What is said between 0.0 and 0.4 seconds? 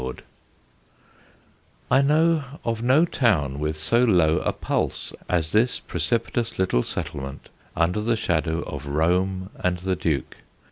[Sidenote: